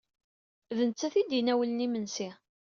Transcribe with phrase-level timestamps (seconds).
[0.77, 2.31] D nettat ay d-inawlen imensi-a.